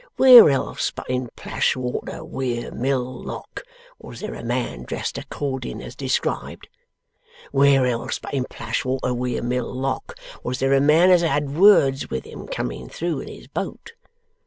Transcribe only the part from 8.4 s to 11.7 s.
Plashwater Weir Mill Lock was there a man as had had